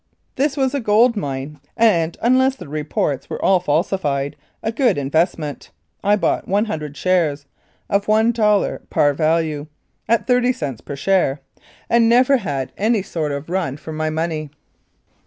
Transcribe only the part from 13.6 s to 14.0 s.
for